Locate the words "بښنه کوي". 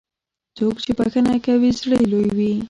0.97-1.69